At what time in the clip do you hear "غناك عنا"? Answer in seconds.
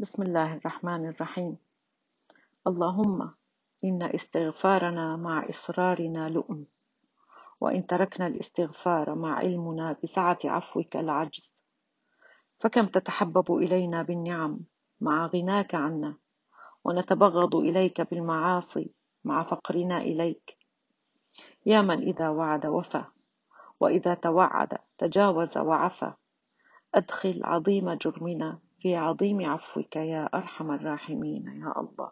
15.26-16.16